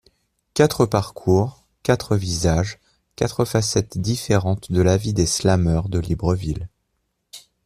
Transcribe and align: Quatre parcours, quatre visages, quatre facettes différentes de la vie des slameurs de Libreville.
Quatre 0.55 0.87
parcours, 0.87 1.63
quatre 1.83 2.15
visages, 2.15 2.79
quatre 3.15 3.45
facettes 3.45 3.99
différentes 3.99 4.71
de 4.71 4.81
la 4.81 4.97
vie 4.97 5.13
des 5.13 5.27
slameurs 5.27 5.89
de 5.89 5.99
Libreville. 5.99 6.69